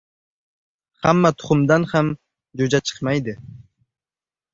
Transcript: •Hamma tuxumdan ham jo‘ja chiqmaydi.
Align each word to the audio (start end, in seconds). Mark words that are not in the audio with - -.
•Hamma 1.07 1.29
tuxumdan 1.41 1.85
ham 1.91 2.09
jo‘ja 2.61 2.81
chiqmaydi. 2.91 3.37